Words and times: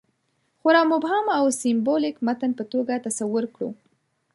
خورا 0.59 0.81
مبهم 0.91 1.25
او 1.37 1.45
سېمبولیک 1.61 2.15
متن 2.25 2.51
په 2.59 2.63
توګه 2.71 3.03
تصور 3.07 3.43
کړو. 3.55 3.69